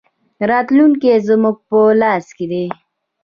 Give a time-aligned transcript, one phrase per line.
[0.49, 2.65] راتلونکی زموږ په لاس کې دی